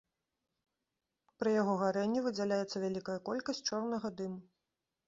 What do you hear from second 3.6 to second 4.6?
чорнага дыму.